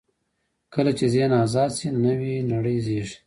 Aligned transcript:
کله 0.73 0.91
چې 0.97 1.05
ذهن 1.13 1.31
آزاد 1.43 1.71
شي، 1.79 1.87
نوې 2.05 2.35
نړۍ 2.51 2.77
زېږي. 2.85 3.15